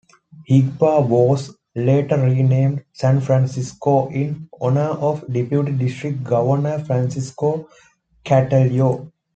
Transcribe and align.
"Hagpa" 0.49 1.07
was 1.07 1.55
later 1.75 2.17
renamed 2.19 2.83
"San 2.91 3.19
Francisco" 3.21 4.09
in 4.09 4.49
honor 4.59 4.89
of 4.99 5.21
Deputy 5.31 5.73
District 5.73 6.23
Governor 6.23 6.79
Francisco 6.79 7.69
Cataylo. 8.25 9.11